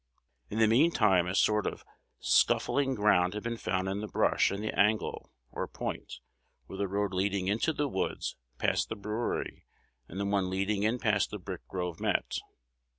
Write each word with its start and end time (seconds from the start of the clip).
In 0.49 0.57
the 0.57 0.65
mean 0.67 0.89
time 0.89 1.27
a 1.27 1.35
sort 1.35 1.67
of 1.67 1.81
a 1.81 1.85
scuffling 2.19 2.95
ground 2.95 3.35
had 3.35 3.43
been 3.43 3.55
found 3.57 3.87
in 3.87 4.01
the 4.01 4.07
brush 4.07 4.51
in 4.51 4.59
the 4.59 4.73
angle, 4.73 5.29
or 5.51 5.67
point, 5.67 6.21
where 6.65 6.79
the 6.79 6.87
road 6.87 7.13
leading 7.13 7.47
into 7.47 7.71
the 7.71 7.87
woods 7.87 8.35
past 8.57 8.89
the 8.89 8.95
brewery, 8.95 9.67
and 10.07 10.19
the 10.19 10.25
one 10.25 10.49
leading 10.49 10.81
in 10.81 10.97
past 10.97 11.29
the 11.29 11.37
brick 11.37 11.61
grove 11.67 11.99
meet. 11.99 12.39